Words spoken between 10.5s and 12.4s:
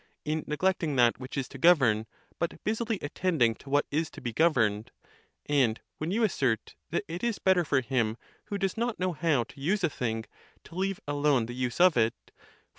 to leave alone the use of it; for?